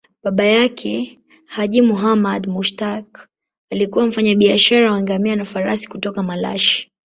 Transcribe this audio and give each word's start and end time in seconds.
Baba 0.23 0.43
yake, 0.43 1.19
Haji 1.45 1.81
Muhammad 1.81 2.47
Mushtaq, 2.47 3.27
alikuwa 3.71 4.07
mfanyabiashara 4.07 4.91
wa 4.91 5.01
ngamia 5.01 5.35
na 5.35 5.45
farasi 5.45 5.89
kutoka 5.89 6.23
Malashi. 6.23 6.91